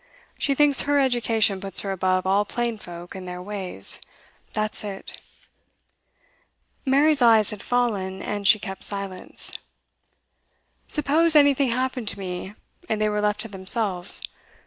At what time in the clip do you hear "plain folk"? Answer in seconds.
2.43-3.13